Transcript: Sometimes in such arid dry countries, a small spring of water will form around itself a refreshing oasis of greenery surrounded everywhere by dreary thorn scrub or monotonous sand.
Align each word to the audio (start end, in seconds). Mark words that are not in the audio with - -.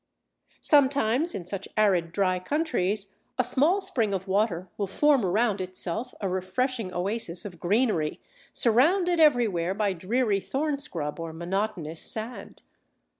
Sometimes 0.61 1.35
in 1.35 1.45
such 1.45 1.67
arid 1.77 2.11
dry 2.11 2.39
countries, 2.39 3.13
a 3.37 3.43
small 3.43 3.79
spring 3.79 4.15
of 4.15 4.27
water 4.27 4.67
will 4.75 4.87
form 4.87 5.23
around 5.23 5.61
itself 5.61 6.15
a 6.19 6.27
refreshing 6.27 6.91
oasis 6.91 7.45
of 7.45 7.59
greenery 7.59 8.19
surrounded 8.51 9.19
everywhere 9.19 9.75
by 9.75 9.93
dreary 9.93 10.39
thorn 10.39 10.79
scrub 10.79 11.19
or 11.19 11.31
monotonous 11.33 12.01
sand. 12.01 12.63